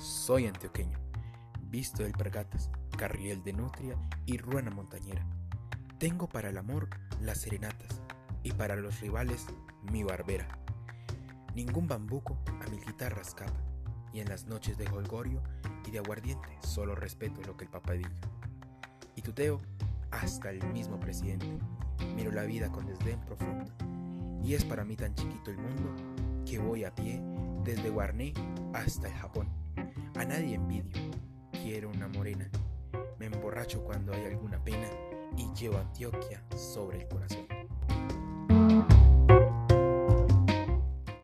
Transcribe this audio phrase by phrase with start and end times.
[0.00, 0.98] soy antioqueño,
[1.68, 5.26] visto del Pergatas, Carriel de Nutria y Ruana Montañera.
[5.98, 6.88] Tengo para el amor
[7.20, 8.00] las serenatas
[8.42, 9.46] y para los rivales
[9.92, 10.48] mi barbera.
[11.54, 13.60] Ningún bambuco a mi guitarra escapa
[14.10, 15.42] y en las noches de holgorio
[15.86, 18.10] y de aguardiente solo respeto lo que el papá diga.
[19.16, 19.60] Y tuteo
[20.12, 21.46] hasta el mismo presidente.
[22.16, 23.70] Miro la vida con desdén profundo
[24.42, 25.94] y es para mí tan chiquito el mundo
[26.46, 27.20] que voy a pie
[27.64, 28.32] desde Guarné
[28.72, 29.59] hasta el Japón.
[30.40, 31.02] Nadie envidio,
[31.52, 32.48] quiero una morena.
[33.18, 34.88] Me emborracho cuando hay alguna pena
[35.36, 37.49] y llevo Antioquia sobre el corazón.